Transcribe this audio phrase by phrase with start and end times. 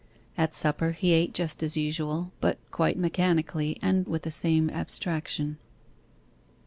[0.35, 5.59] At supper he ate just as usual, but quite mechanically, and with the same abstraction.